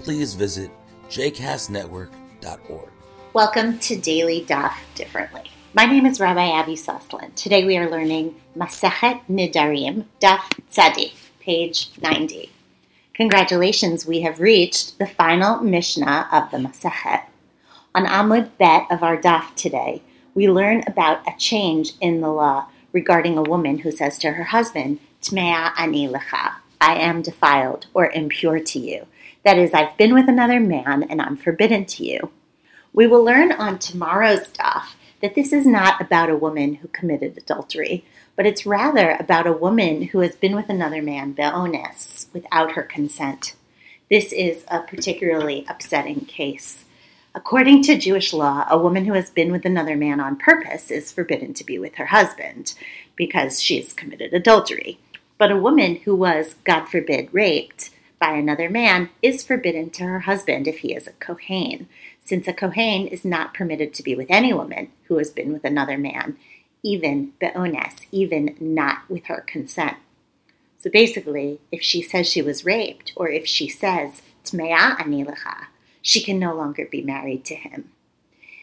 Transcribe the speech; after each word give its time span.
please 0.00 0.34
visit 0.34 0.70
jcastnetwork.org. 1.08 2.90
Welcome 3.32 3.78
to 3.80 3.96
Daily 3.96 4.44
Daf 4.44 4.74
Differently. 4.94 5.50
My 5.74 5.84
name 5.84 6.06
is 6.06 6.20
Rabbi 6.20 6.48
Abby 6.48 6.74
Sosland. 6.74 7.34
Today 7.34 7.64
we 7.64 7.76
are 7.76 7.90
learning 7.90 8.34
Masechet 8.56 9.20
Nidarim, 9.28 10.06
Daf 10.20 10.40
Tzadik, 10.70 11.14
page 11.40 11.90
90. 12.00 12.50
Congratulations, 13.14 14.06
we 14.06 14.20
have 14.22 14.40
reached 14.40 14.98
the 14.98 15.06
final 15.06 15.60
Mishnah 15.62 16.28
of 16.32 16.50
the 16.50 16.58
Masechet. 16.58 17.24
On 17.94 18.04
Amud 18.06 18.50
Bet 18.58 18.86
of 18.90 19.02
our 19.02 19.16
Daf 19.16 19.54
today, 19.54 20.02
we 20.34 20.50
learn 20.50 20.82
about 20.86 21.26
a 21.26 21.36
change 21.38 21.92
in 22.00 22.20
the 22.20 22.28
law 22.28 22.66
regarding 22.92 23.36
a 23.36 23.42
woman 23.42 23.78
who 23.78 23.90
says 23.90 24.18
to 24.18 24.32
her 24.32 24.44
husband, 24.44 25.00
Tmea 25.22 25.72
ani 25.78 26.08
lecha, 26.08 26.54
I 26.80 26.96
am 26.96 27.22
defiled 27.22 27.86
or 27.94 28.10
impure 28.10 28.60
to 28.60 28.78
you. 28.78 29.06
That 29.46 29.58
is, 29.58 29.72
I've 29.72 29.96
been 29.96 30.12
with 30.12 30.28
another 30.28 30.58
man 30.58 31.04
and 31.04 31.22
I'm 31.22 31.36
forbidden 31.36 31.84
to 31.84 32.04
you. 32.04 32.32
We 32.92 33.06
will 33.06 33.22
learn 33.22 33.52
on 33.52 33.78
tomorrow's 33.78 34.48
daf 34.48 34.96
that 35.22 35.36
this 35.36 35.52
is 35.52 35.64
not 35.64 36.00
about 36.00 36.28
a 36.28 36.36
woman 36.36 36.74
who 36.74 36.88
committed 36.88 37.38
adultery, 37.38 38.04
but 38.34 38.44
it's 38.44 38.66
rather 38.66 39.16
about 39.20 39.46
a 39.46 39.52
woman 39.52 40.02
who 40.02 40.18
has 40.18 40.34
been 40.34 40.56
with 40.56 40.68
another 40.68 41.00
man, 41.00 41.30
be'ones, 41.30 42.26
without 42.32 42.72
her 42.72 42.82
consent. 42.82 43.54
This 44.10 44.32
is 44.32 44.64
a 44.66 44.80
particularly 44.80 45.64
upsetting 45.68 46.22
case. 46.22 46.84
According 47.32 47.84
to 47.84 47.96
Jewish 47.96 48.32
law, 48.32 48.66
a 48.68 48.76
woman 48.76 49.04
who 49.04 49.12
has 49.12 49.30
been 49.30 49.52
with 49.52 49.64
another 49.64 49.96
man 49.96 50.18
on 50.18 50.34
purpose 50.34 50.90
is 50.90 51.12
forbidden 51.12 51.54
to 51.54 51.64
be 51.64 51.78
with 51.78 51.94
her 51.94 52.06
husband 52.06 52.74
because 53.14 53.62
she's 53.62 53.92
committed 53.92 54.34
adultery. 54.34 54.98
But 55.38 55.52
a 55.52 55.56
woman 55.56 56.00
who 56.04 56.16
was, 56.16 56.56
God 56.64 56.86
forbid, 56.86 57.28
raped 57.30 57.90
by 58.18 58.32
another 58.32 58.70
man 58.70 59.10
is 59.20 59.44
forbidden 59.44 59.90
to 59.90 60.04
her 60.04 60.20
husband 60.20 60.66
if 60.66 60.78
he 60.78 60.94
is 60.94 61.06
a 61.06 61.12
Kohen, 61.12 61.88
since 62.20 62.48
a 62.48 62.52
Kohen 62.52 63.06
is 63.06 63.24
not 63.24 63.54
permitted 63.54 63.92
to 63.94 64.02
be 64.02 64.14
with 64.14 64.26
any 64.30 64.52
woman 64.52 64.90
who 65.04 65.18
has 65.18 65.30
been 65.30 65.52
with 65.52 65.64
another 65.64 65.98
man, 65.98 66.36
even 66.82 67.32
be'ones, 67.40 68.06
even 68.10 68.56
not 68.58 69.08
with 69.08 69.26
her 69.26 69.44
consent. 69.46 69.96
So 70.78 70.90
basically, 70.90 71.60
if 71.72 71.82
she 71.82 72.00
says 72.00 72.28
she 72.28 72.42
was 72.42 72.64
raped, 72.64 73.12
or 73.16 73.28
if 73.28 73.46
she 73.46 73.68
says, 73.68 74.22
Tmea 74.44 74.96
anilecha, 74.96 75.66
she 76.00 76.22
can 76.22 76.38
no 76.38 76.54
longer 76.54 76.86
be 76.90 77.02
married 77.02 77.44
to 77.46 77.54
him. 77.54 77.90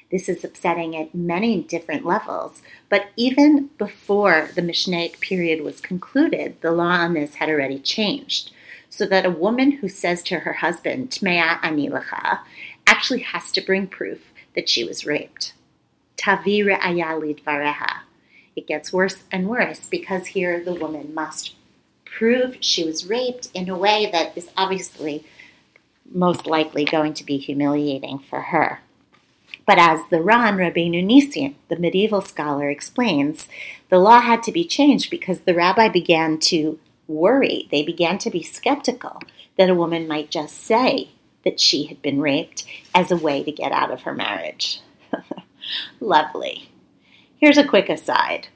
This 0.10 0.30
is 0.30 0.44
upsetting 0.44 0.96
at 0.96 1.14
many 1.14 1.62
different 1.62 2.06
levels, 2.06 2.62
but 2.88 3.08
even 3.18 3.72
before 3.78 4.50
the 4.56 4.62
Mishnaic 4.62 5.20
period 5.20 5.64
was 5.64 5.82
concluded, 5.82 6.62
the 6.62 6.72
law 6.72 6.98
on 7.00 7.14
this 7.14 7.36
had 7.36 7.50
already 7.50 7.80
changed 7.80 8.52
so 8.96 9.08
that 9.08 9.26
a 9.26 9.32
woman 9.32 9.72
who 9.72 9.90
says 9.90 10.22
to 10.22 10.42
her 10.42 10.54
husband, 10.54 11.10
Tmea 11.10 11.60
anilacha, 11.62 12.42
actually 12.86 13.22
has 13.22 13.52
to 13.52 13.60
bring 13.60 13.88
proof 13.88 14.32
that 14.54 14.70
she 14.70 14.84
was 14.84 15.04
raped. 15.04 15.54
Tavi 16.16 16.60
re'aya 16.60 17.44
vareha. 17.44 18.02
It 18.56 18.68
gets 18.68 18.94
worse 18.94 19.24
and 19.32 19.50
worse 19.50 19.88
because 19.88 20.28
here 20.28 20.64
the 20.64 20.76
woman 20.76 21.12
must 21.12 21.56
prove 22.06 22.58
she 22.60 22.84
was 22.84 23.08
raped 23.08 23.50
in 23.56 23.68
a 23.68 23.76
way 23.76 24.12
that 24.12 24.38
is 24.38 24.52
obviously 24.56 25.26
most 26.06 26.46
likely 26.46 26.86
going 26.86 27.16
to 27.16 27.26
be 27.26 27.38
humiliating 27.38 28.20
for 28.20 28.42
her. 28.42 28.82
But 29.66 29.80
as 29.80 30.02
the 30.12 30.22
Ran 30.22 30.58
Rabbeinu 30.58 31.04
Nissim, 31.04 31.56
the 31.68 31.78
medieval 31.78 32.22
scholar, 32.22 32.70
explains, 32.70 33.48
the 33.90 33.98
law 33.98 34.20
had 34.20 34.44
to 34.44 34.52
be 34.52 34.66
changed 34.66 35.10
because 35.10 35.40
the 35.40 35.56
rabbi 35.56 35.90
began 35.90 36.38
to 36.42 36.78
worry. 37.14 37.68
They 37.72 37.84
began 37.84 38.18
to 38.20 38.30
be 38.30 38.44
skeptical 38.44 39.22
that 39.58 39.70
a 39.70 39.76
woman 39.76 40.08
might 40.08 40.32
just 40.32 40.58
say 40.58 41.10
that 41.44 41.60
she 41.60 41.86
had 41.86 42.02
been 42.02 42.22
raped 42.22 42.66
as 42.96 43.12
a 43.12 43.18
way 43.18 43.44
to 43.44 43.52
get 43.52 43.72
out 43.72 43.92
of 43.92 44.02
her 44.02 44.14
marriage. 44.14 44.82
Lovely. 46.00 46.70
Here's 47.38 47.58
a 47.58 47.68
quick 47.68 47.90
aside. 47.90 48.48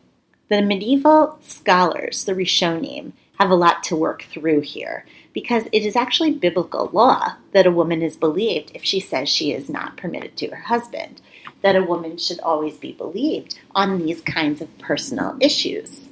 The 0.49 0.61
medieval 0.61 1.37
scholars, 1.41 2.23
the 2.23 2.33
Rishonim, 2.33 3.11
have 3.39 3.49
a 3.49 3.55
lot 3.55 3.83
to 3.83 3.95
work 3.95 4.23
through 4.23 4.61
here 4.61 5.05
because 5.33 5.65
it 5.71 5.83
is 5.83 5.95
actually 5.95 6.31
biblical 6.31 6.89
law 6.91 7.33
that 7.51 7.67
a 7.67 7.71
woman 7.71 8.01
is 8.01 8.17
believed 8.17 8.71
if 8.73 8.83
she 8.83 8.99
says 8.99 9.29
she 9.29 9.51
is 9.51 9.69
not 9.69 9.97
permitted 9.97 10.35
to 10.37 10.47
her 10.47 10.63
husband, 10.63 11.21
that 11.61 11.75
a 11.75 11.83
woman 11.83 12.17
should 12.17 12.39
always 12.39 12.77
be 12.77 12.93
believed 12.93 13.59
on 13.75 13.99
these 13.99 14.21
kinds 14.21 14.61
of 14.61 14.77
personal 14.79 15.37
issues. 15.39 16.06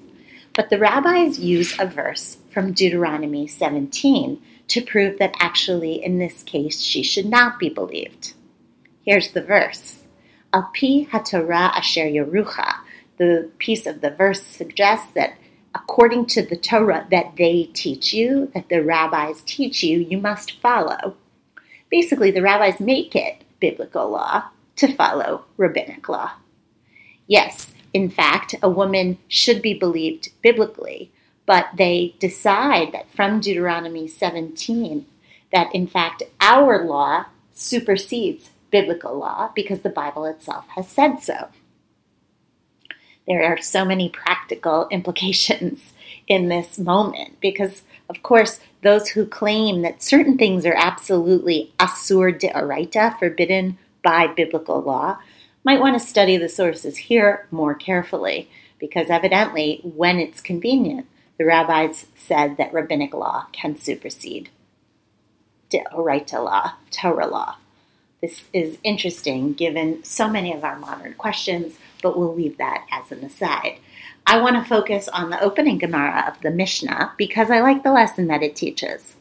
But 0.56 0.70
the 0.70 0.80
rabbis 0.80 1.38
use 1.38 1.78
a 1.80 1.86
verse 1.86 2.38
from 2.50 2.72
Deuteronomy 2.72 3.46
17 3.46 4.42
to 4.70 4.82
prove 4.82 5.20
that 5.20 5.36
actually, 5.40 6.04
in 6.04 6.18
this 6.18 6.44
case, 6.44 6.82
she 6.82 7.04
should 7.04 7.26
not 7.26 7.60
be 7.60 7.70
believed. 7.70 8.34
Here's 9.06 9.32
the 9.32 9.42
verse 9.42 10.04
Al 10.54 10.72
pi 10.74 11.06
haTorah 11.12 11.76
asher 11.76 12.06
yerucha. 12.06 12.76
The 13.18 13.52
piece 13.60 13.86
of 13.86 14.02
the 14.02 14.10
verse 14.10 14.42
suggests 14.42 15.12
that 15.14 15.38
according 15.76 16.26
to 16.26 16.42
the 16.42 16.56
Torah 16.56 17.06
that 17.12 17.36
they 17.38 17.70
teach 17.74 18.14
you, 18.14 18.50
that 18.54 18.70
the 18.70 18.82
rabbis 18.82 19.44
teach 19.46 19.84
you, 19.84 20.00
you 20.00 20.18
must 20.18 20.62
follow. 20.62 21.18
Basically, 21.92 22.32
the 22.32 22.42
rabbis 22.42 22.80
make 22.80 23.14
it 23.16 23.44
biblical 23.60 24.10
law 24.10 24.46
to 24.78 24.94
follow 24.96 25.46
rabbinic 25.58 26.08
law. 26.08 26.32
Yes, 27.28 27.74
in 27.96 28.10
fact, 28.10 28.56
a 28.62 28.70
woman 28.70 29.18
should 29.30 29.62
be 29.62 29.74
believed 29.74 30.28
biblically, 30.42 31.14
but 31.46 31.68
they 31.78 32.14
decide 32.20 32.92
that 32.92 33.10
from 33.10 33.40
Deuteronomy 33.40 34.06
17 34.06 35.06
that 35.54 35.74
in 35.74 35.88
fact 35.88 36.22
our 36.42 36.84
law 36.84 37.24
supersedes 37.54 38.52
biblical 38.70 39.18
law 39.18 39.50
because 39.56 39.80
the 39.80 39.90
Bible 39.90 40.26
itself 40.26 40.68
has 40.76 40.90
said 40.90 41.20
so. 41.22 41.48
There 43.26 43.46
are 43.46 43.62
so 43.62 43.86
many 43.86 44.10
practical 44.10 44.90
implications 44.92 45.94
in 46.28 46.50
this 46.50 46.78
moment 46.78 47.40
because, 47.40 47.84
of 48.10 48.22
course, 48.22 48.60
those 48.84 49.08
who 49.08 49.26
claim 49.26 49.84
that 49.84 50.04
certain 50.04 50.38
things 50.38 50.66
are 50.66 50.76
absolutely 50.76 51.72
asur 51.80 52.38
de 52.38 52.50
deoraita, 52.50 53.18
forbidden 53.18 53.78
by 54.04 54.28
biblical 54.28 54.82
law, 54.82 55.18
might 55.66 55.82
want 55.82 56.00
to 56.00 56.08
study 56.08 56.38
the 56.38 56.48
sources 56.48 56.96
here 56.96 57.48
more 57.52 57.74
carefully, 57.74 58.50
because 58.80 59.10
evidently, 59.10 59.82
when 59.84 60.20
it's 60.20 60.40
convenient, 60.40 61.08
the 61.38 61.46
rabbis 61.46 62.06
said 62.16 62.56
that 62.56 62.72
rabbinic 62.72 63.14
law 63.14 63.48
can 63.52 63.76
supersede 63.76 64.50
Deoraita 65.72 66.44
law, 66.44 66.74
Torah 66.92 67.28
law. 67.28 67.58
This 68.22 68.46
is 68.54 68.78
interesting 68.84 69.54
given 69.54 70.04
so 70.04 70.30
many 70.30 70.54
of 70.54 70.64
our 70.64 70.78
modern 70.78 71.16
questions, 71.16 71.80
but 72.02 72.18
we'll 72.18 72.34
leave 72.34 72.58
that 72.58 72.86
as 72.92 73.12
an 73.12 73.24
aside. 73.26 73.80
I 74.28 74.40
want 74.40 74.56
to 74.56 74.70
focus 74.70 75.08
on 75.10 75.30
the 75.30 75.42
opening 75.42 75.78
Gemara 75.80 76.26
of 76.28 76.42
the 76.42 76.52
Mishnah 76.52 77.14
because 77.18 77.52
I 77.52 77.60
like 77.60 77.84
the 77.84 77.92
lesson 77.92 78.28
that 78.28 78.44
it 78.44 78.56
teaches. 78.56 79.16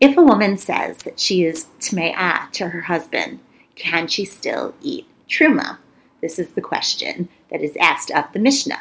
If 0.00 0.16
a 0.16 0.22
woman 0.22 0.56
says 0.56 0.98
that 0.98 1.18
she 1.18 1.44
is 1.44 1.66
tme'ah 1.80 2.50
to 2.52 2.68
her 2.68 2.82
husband, 2.82 3.40
can 3.74 4.08
she 4.08 4.24
still 4.24 4.74
eat 4.80 5.06
truma? 5.32 5.78
This 6.20 6.38
is 6.38 6.50
the 6.50 6.60
question 6.60 7.28
that 7.50 7.62
is 7.62 7.76
asked 7.80 8.10
of 8.10 8.26
the 8.32 8.38
Mishnah. 8.38 8.80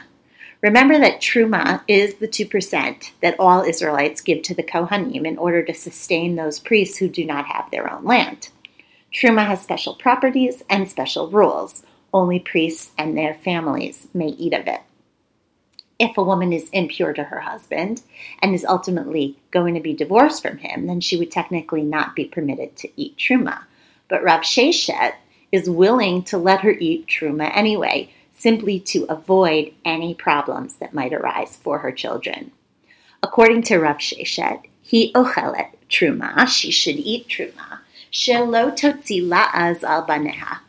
Remember 0.61 0.99
that 0.99 1.21
truma 1.21 1.81
is 1.87 2.15
the 2.15 2.27
2% 2.27 3.11
that 3.21 3.39
all 3.39 3.63
Israelites 3.63 4.21
give 4.21 4.43
to 4.43 4.53
the 4.53 4.61
Kohanim 4.61 5.25
in 5.25 5.37
order 5.37 5.63
to 5.63 5.73
sustain 5.73 6.35
those 6.35 6.59
priests 6.59 6.97
who 6.97 7.07
do 7.07 7.25
not 7.25 7.47
have 7.47 7.71
their 7.71 7.91
own 7.91 8.03
land. 8.03 8.49
Truma 9.11 9.45
has 9.47 9.61
special 9.61 9.95
properties 9.95 10.61
and 10.69 10.87
special 10.87 11.31
rules. 11.31 11.83
Only 12.13 12.39
priests 12.39 12.91
and 12.97 13.17
their 13.17 13.33
families 13.33 14.07
may 14.13 14.27
eat 14.27 14.53
of 14.53 14.67
it. 14.67 14.81
If 15.97 16.17
a 16.17 16.23
woman 16.23 16.51
is 16.51 16.69
impure 16.71 17.13
to 17.13 17.23
her 17.23 17.39
husband 17.39 18.01
and 18.41 18.53
is 18.53 18.65
ultimately 18.65 19.37
going 19.51 19.75
to 19.75 19.81
be 19.81 19.93
divorced 19.93 20.41
from 20.41 20.57
him, 20.57 20.85
then 20.85 20.99
she 20.99 21.17
would 21.17 21.31
technically 21.31 21.83
not 21.83 22.15
be 22.15 22.25
permitted 22.25 22.75
to 22.77 22.89
eat 22.95 23.17
truma. 23.17 23.63
But 24.09 24.23
Rav 24.23 24.41
Sheshet 24.41 25.13
is 25.51 25.69
willing 25.69 26.23
to 26.23 26.37
let 26.37 26.61
her 26.61 26.71
eat 26.71 27.07
truma 27.07 27.51
anyway, 27.53 28.11
simply 28.33 28.79
to 28.79 29.05
avoid 29.09 29.73
any 29.85 30.13
problems 30.13 30.75
that 30.75 30.93
might 30.93 31.13
arise 31.13 31.57
for 31.57 31.79
her 31.79 31.91
children. 31.91 32.51
According 33.23 33.63
to 33.63 33.77
Rav 33.77 33.97
Sheshet, 33.97 34.63
he 34.81 35.13
ochelet 35.13 35.71
truma, 35.89 36.47
she 36.47 36.71
should 36.71 36.95
eat 36.95 37.27
truma, 37.27 37.79
Shelo 38.11 38.75
totzi 38.75 39.21
la'az 39.25 39.83
al 39.83 40.05
baneha. 40.05 40.59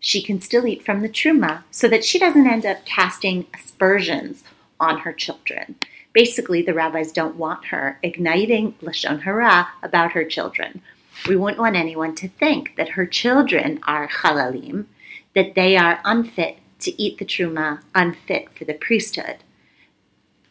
She 0.00 0.22
can 0.22 0.40
still 0.40 0.66
eat 0.66 0.82
from 0.82 1.02
the 1.02 1.08
truma 1.08 1.62
so 1.70 1.86
that 1.88 2.04
she 2.04 2.18
doesn't 2.18 2.46
end 2.46 2.66
up 2.66 2.84
casting 2.84 3.46
aspersions 3.54 4.42
on 4.80 5.00
her 5.00 5.12
children. 5.12 5.76
Basically, 6.12 6.62
the 6.62 6.74
rabbis 6.74 7.12
don't 7.12 7.36
want 7.36 7.66
her 7.66 7.98
igniting 8.02 8.72
lashon 8.82 9.20
hara 9.22 9.68
about 9.82 10.12
her 10.12 10.24
children. 10.24 10.82
We 11.26 11.36
wouldn't 11.36 11.60
want 11.60 11.76
anyone 11.76 12.14
to 12.16 12.28
think 12.28 12.76
that 12.76 12.90
her 12.90 13.06
children 13.06 13.80
are 13.86 14.08
halalim, 14.08 14.86
that 15.34 15.54
they 15.54 15.76
are 15.76 16.00
unfit 16.04 16.58
to 16.80 17.02
eat 17.02 17.18
the 17.18 17.24
truma, 17.24 17.82
unfit 17.94 18.52
for 18.52 18.64
the 18.64 18.74
priesthood. 18.74 19.38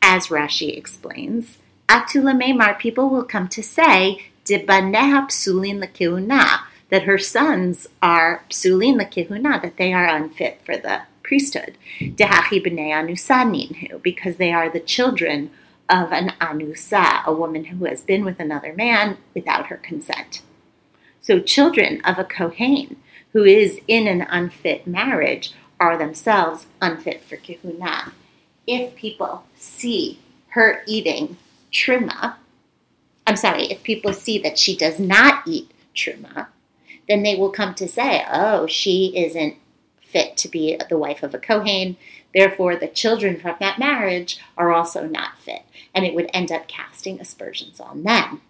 As 0.02 0.28
Rashi 0.28 0.78
explains, 0.78 1.58
Atula 1.88 2.40
Memar, 2.40 2.78
people 2.78 3.10
will 3.10 3.24
come 3.24 3.48
to 3.50 3.64
say, 3.64 4.26
Dibaneha 4.46 5.28
psulin 5.28 5.84
lekehuna, 5.84 6.62
that 6.90 7.04
her 7.04 7.18
sons 7.18 7.88
are 8.02 8.44
psulin 8.50 9.00
lekehuna, 9.00 9.62
that 9.62 9.78
they 9.78 9.92
are 9.94 10.06
unfit 10.06 10.62
for 10.64 10.78
the 10.78 11.02
priesthood. 11.24 11.78
Dehachi 12.00 12.64
b'nei 12.66 12.92
anusa 12.92 14.02
because 14.02 14.38
they 14.38 14.52
are 14.52 14.70
the 14.70 14.80
children 14.80 15.52
of 15.90 16.12
an 16.12 16.34
anusa, 16.40 17.24
a 17.26 17.34
woman 17.34 17.66
who 17.66 17.86
has 17.86 18.02
been 18.02 18.24
with 18.24 18.40
another 18.40 18.74
man 18.74 19.18
without 19.34 19.68
her 19.68 19.78
consent. 19.78 20.42
So 21.22 21.40
children 21.40 22.02
of 22.06 22.18
a 22.18 22.24
kohen 22.24 22.98
who 23.34 23.44
is 23.44 23.80
in 23.88 24.08
an 24.08 24.22
unfit 24.22 24.88
marriage 24.88 25.54
are 25.80 25.98
themselves 25.98 26.68
unfit 26.82 27.24
for 27.24 27.38
kehuna. 27.38 28.12
If 28.66 28.96
people 28.96 29.46
see 29.58 30.20
her 30.50 30.84
eating 30.86 31.38
truma, 31.72 32.36
I'm 33.26 33.36
sorry, 33.36 33.66
if 33.66 33.84
people 33.84 34.14
see 34.14 34.40
that 34.40 34.58
she 34.58 34.76
does 34.76 35.00
not 35.00 35.48
eat 35.48 35.72
truma, 35.96 36.48
then 37.08 37.24
they 37.24 37.36
will 37.36 37.52
come 37.52 37.74
to 37.76 37.88
say, 37.88 38.26
oh, 38.32 38.68
she 38.68 39.14
isn't 39.16 39.56
fit 40.02 40.38
to 40.38 40.48
be 40.48 40.80
the 40.90 40.98
wife 40.98 41.24
of 41.24 41.34
a 41.34 41.40
Kohen. 41.40 41.98
Therefore, 42.34 42.76
the 42.76 42.88
children 42.88 43.40
from 43.40 43.56
that 43.60 43.80
marriage 43.80 44.40
are 44.58 44.74
also 44.74 45.08
not 45.08 45.40
fit. 45.40 45.64
And 45.94 46.06
it 46.06 46.14
would 46.14 46.30
end 46.34 46.52
up 46.52 46.68
casting 46.68 47.20
aspersions 47.20 47.80
on 47.80 48.04
them. 48.04 48.42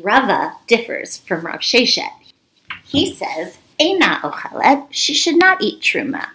Rava 0.00 0.54
differs 0.68 1.18
from 1.18 1.44
Rav 1.44 1.60
Sheshet. 1.60 2.10
He 2.84 3.12
says, 3.12 3.58
Eina 3.80 4.20
ochelet, 4.20 4.86
she 4.90 5.12
should 5.12 5.36
not 5.36 5.60
eat 5.60 5.80
truma. 5.80 6.28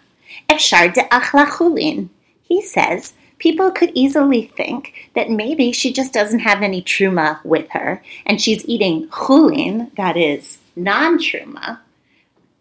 Efshar 0.49 0.93
de 0.93 1.01
achla 1.03 2.09
He 2.43 2.61
says, 2.61 3.13
people 3.37 3.71
could 3.71 3.91
easily 3.93 4.47
think 4.47 5.09
that 5.15 5.29
maybe 5.29 5.71
she 5.71 5.93
just 5.93 6.11
doesn't 6.13 6.39
have 6.39 6.61
any 6.61 6.81
truma 6.81 7.43
with 7.45 7.69
her, 7.71 8.03
and 8.25 8.41
she's 8.41 8.65
eating 8.65 9.07
chulin, 9.07 9.95
that 9.95 10.17
is, 10.17 10.59
non 10.75 11.17
truma, 11.17 11.79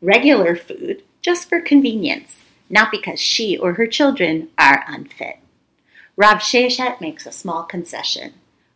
regular 0.01 0.55
food, 0.55 1.03
just 1.21 1.49
for 1.49 1.61
convenience, 1.61 2.43
not 2.71 2.93
because 2.93 3.21
she 3.21 3.57
or 3.57 3.75
her 3.75 3.89
children 3.89 4.49
are 4.57 4.85
unfit. 4.87 5.39
Rav 6.17 6.39
Sheshet 6.39 7.01
makes 7.01 7.27
a 7.27 7.33
small 7.33 7.65
concession. 7.65 8.35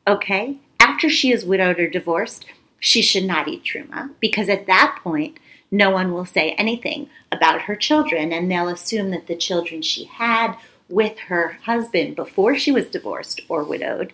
Okay, 0.09 0.59
after 0.87 1.11
she 1.11 1.33
is 1.33 1.45
widowed 1.45 1.81
or 1.81 1.91
divorced, 1.91 2.47
she 2.79 3.03
should 3.03 3.25
not 3.25 3.49
eat 3.49 3.65
truma, 3.65 4.11
because 4.21 4.49
at 4.49 4.67
that 4.67 5.01
point, 5.03 5.37
no 5.69 5.91
one 5.91 6.13
will 6.13 6.25
say 6.25 6.53
anything 6.53 7.11
about 7.33 7.63
her 7.63 7.75
children, 7.75 8.33
and 8.33 8.49
they'll 8.49 8.69
assume 8.69 9.11
that 9.11 9.27
the 9.27 9.35
children 9.35 9.83
she 9.83 10.05
had 10.05 10.57
with 10.89 11.19
her 11.19 11.59
husband 11.65 12.15
before 12.15 12.57
she 12.57 12.71
was 12.71 12.87
divorced 12.87 13.41
or 13.49 13.65
widowed 13.65 14.13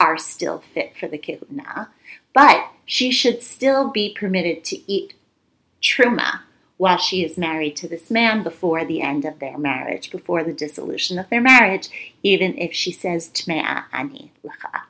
are 0.00 0.18
still 0.18 0.58
fit 0.58 0.96
for 0.98 1.06
the 1.06 1.18
kehuna, 1.18 1.88
but 2.34 2.66
she 2.84 3.12
should 3.12 3.40
still 3.40 3.88
be 3.88 4.12
permitted 4.12 4.64
to 4.64 4.90
eat 4.90 5.14
truma 5.80 6.40
while 6.76 6.98
she 6.98 7.22
is 7.24 7.38
married 7.38 7.76
to 7.76 7.86
this 7.86 8.10
man 8.10 8.42
before 8.42 8.84
the 8.84 9.00
end 9.00 9.24
of 9.24 9.38
their 9.38 9.58
marriage, 9.58 10.10
before 10.10 10.42
the 10.42 10.52
dissolution 10.52 11.20
of 11.20 11.28
their 11.28 11.40
marriage, 11.40 11.88
even 12.24 12.58
if 12.58 12.72
she 12.72 12.90
says 12.90 13.28
Tmea 13.28 13.84
ani 13.92 14.32
lacha. 14.44 14.89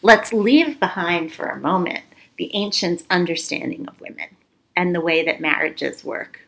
Let's 0.00 0.32
leave 0.32 0.78
behind 0.78 1.32
for 1.32 1.46
a 1.46 1.58
moment 1.58 2.04
the 2.36 2.54
ancients' 2.54 3.04
understanding 3.10 3.88
of 3.88 4.00
women 4.00 4.36
and 4.76 4.94
the 4.94 5.00
way 5.00 5.24
that 5.24 5.40
marriages 5.40 6.04
work, 6.04 6.42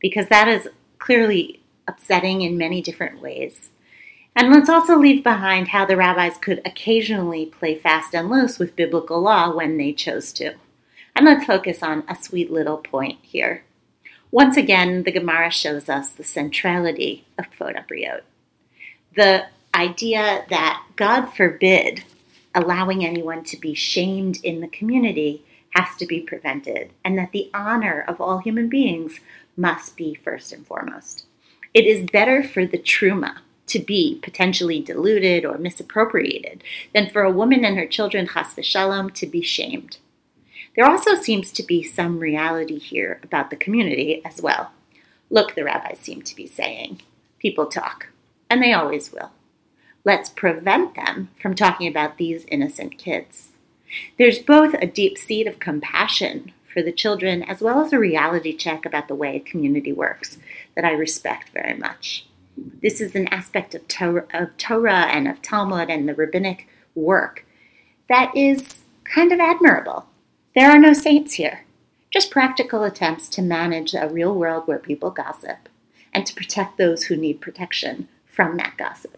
because 0.00 0.28
that 0.28 0.46
is 0.46 0.68
clearly 0.98 1.60
upsetting 1.88 2.42
in 2.42 2.56
many 2.56 2.80
different 2.80 3.20
ways. 3.20 3.70
And 4.36 4.52
let's 4.52 4.68
also 4.68 4.96
leave 4.96 5.24
behind 5.24 5.68
how 5.68 5.84
the 5.84 5.96
rabbis 5.96 6.36
could 6.38 6.60
occasionally 6.64 7.46
play 7.46 7.74
fast 7.74 8.14
and 8.14 8.30
loose 8.30 8.58
with 8.58 8.76
biblical 8.76 9.20
law 9.20 9.52
when 9.52 9.78
they 9.78 9.92
chose 9.92 10.32
to. 10.34 10.54
And 11.16 11.26
let's 11.26 11.46
focus 11.46 11.82
on 11.82 12.04
a 12.06 12.14
sweet 12.14 12.52
little 12.52 12.76
point 12.76 13.18
here. 13.22 13.64
Once 14.30 14.56
again, 14.56 15.02
the 15.02 15.12
Gemara 15.12 15.50
shows 15.50 15.88
us 15.88 16.12
the 16.12 16.22
centrality 16.22 17.24
of 17.36 17.50
Kvod 17.50 17.74
HaBriot. 17.74 18.20
The 19.16 19.46
idea 19.74 20.44
that 20.50 20.84
God 20.94 21.26
forbid 21.26 22.04
allowing 22.56 23.04
anyone 23.04 23.44
to 23.44 23.56
be 23.56 23.74
shamed 23.74 24.40
in 24.42 24.60
the 24.60 24.68
community 24.68 25.44
has 25.70 25.94
to 25.98 26.06
be 26.06 26.20
prevented, 26.20 26.90
and 27.04 27.18
that 27.18 27.30
the 27.32 27.50
honor 27.52 28.04
of 28.08 28.20
all 28.20 28.38
human 28.38 28.68
beings 28.68 29.20
must 29.56 29.96
be 29.96 30.14
first 30.14 30.52
and 30.52 30.66
foremost. 30.66 31.26
It 31.74 31.84
is 31.84 32.10
better 32.10 32.42
for 32.42 32.64
the 32.66 32.78
truma 32.78 33.36
to 33.66 33.78
be 33.78 34.18
potentially 34.22 34.80
diluted 34.80 35.44
or 35.44 35.58
misappropriated 35.58 36.64
than 36.94 37.10
for 37.10 37.22
a 37.22 37.30
woman 37.30 37.64
and 37.64 37.76
her 37.76 37.86
children, 37.86 38.26
chas 38.26 38.54
v'shalom, 38.54 39.12
to 39.14 39.26
be 39.26 39.42
shamed. 39.42 39.98
There 40.74 40.88
also 40.88 41.14
seems 41.14 41.52
to 41.52 41.62
be 41.62 41.82
some 41.82 42.18
reality 42.18 42.78
here 42.78 43.20
about 43.22 43.50
the 43.50 43.56
community 43.56 44.22
as 44.24 44.40
well. 44.40 44.72
Look, 45.30 45.54
the 45.54 45.64
rabbis 45.64 45.98
seem 45.98 46.22
to 46.22 46.36
be 46.36 46.46
saying, 46.46 47.02
people 47.38 47.66
talk, 47.66 48.08
and 48.48 48.62
they 48.62 48.72
always 48.72 49.12
will. 49.12 49.32
Let's 50.06 50.30
prevent 50.30 50.94
them 50.94 51.30
from 51.42 51.56
talking 51.56 51.88
about 51.88 52.16
these 52.16 52.44
innocent 52.46 52.96
kids. 52.96 53.48
There's 54.18 54.38
both 54.38 54.72
a 54.74 54.86
deep 54.86 55.18
seed 55.18 55.48
of 55.48 55.58
compassion 55.58 56.52
for 56.72 56.80
the 56.80 56.92
children 56.92 57.42
as 57.42 57.60
well 57.60 57.80
as 57.80 57.92
a 57.92 57.98
reality 57.98 58.56
check 58.56 58.86
about 58.86 59.08
the 59.08 59.16
way 59.16 59.34
a 59.34 59.40
community 59.40 59.92
works 59.92 60.38
that 60.76 60.84
I 60.84 60.92
respect 60.92 61.48
very 61.48 61.74
much. 61.74 62.24
This 62.80 63.00
is 63.00 63.16
an 63.16 63.26
aspect 63.28 63.74
of 63.74 63.88
Torah, 63.88 64.26
of 64.32 64.56
Torah 64.58 65.06
and 65.06 65.26
of 65.26 65.42
Talmud 65.42 65.90
and 65.90 66.08
the 66.08 66.14
rabbinic 66.14 66.68
work 66.94 67.44
that 68.08 68.30
is 68.36 68.84
kind 69.02 69.32
of 69.32 69.40
admirable. 69.40 70.06
There 70.54 70.70
are 70.70 70.78
no 70.78 70.92
saints 70.92 71.34
here, 71.34 71.64
just 72.12 72.30
practical 72.30 72.84
attempts 72.84 73.28
to 73.30 73.42
manage 73.42 73.92
a 73.92 74.08
real 74.08 74.32
world 74.32 74.68
where 74.68 74.78
people 74.78 75.10
gossip 75.10 75.68
and 76.14 76.24
to 76.26 76.34
protect 76.34 76.78
those 76.78 77.04
who 77.04 77.16
need 77.16 77.40
protection 77.40 78.06
from 78.24 78.56
that 78.58 78.76
gossip. 78.78 79.15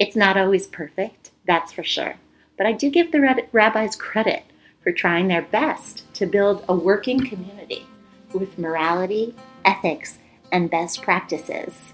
It's 0.00 0.16
not 0.16 0.38
always 0.38 0.66
perfect, 0.66 1.30
that's 1.46 1.72
for 1.72 1.84
sure, 1.84 2.16
but 2.56 2.66
I 2.66 2.72
do 2.72 2.88
give 2.88 3.12
the 3.12 3.44
rabbis 3.52 3.96
credit 3.96 4.44
for 4.82 4.92
trying 4.92 5.28
their 5.28 5.42
best 5.42 6.12
to 6.14 6.24
build 6.24 6.64
a 6.70 6.74
working 6.74 7.20
community 7.20 7.86
with 8.32 8.58
morality, 8.58 9.34
ethics, 9.66 10.18
and 10.50 10.70
best 10.70 11.02
practices. 11.02 11.92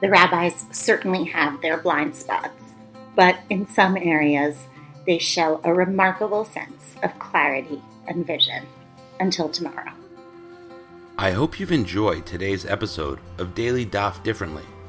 The 0.00 0.10
rabbis 0.10 0.66
certainly 0.72 1.22
have 1.26 1.62
their 1.62 1.76
blind 1.76 2.16
spots, 2.16 2.74
but 3.14 3.36
in 3.48 3.68
some 3.68 3.96
areas 3.96 4.66
they 5.06 5.18
show 5.18 5.60
a 5.62 5.72
remarkable 5.72 6.44
sense 6.44 6.96
of 7.04 7.16
clarity 7.20 7.80
and 8.08 8.26
vision. 8.26 8.66
Until 9.20 9.48
tomorrow. 9.48 9.92
I 11.16 11.30
hope 11.30 11.60
you've 11.60 11.70
enjoyed 11.70 12.26
today's 12.26 12.66
episode 12.66 13.20
of 13.38 13.54
Daily 13.54 13.86
Daf 13.86 14.20
Differently, 14.24 14.64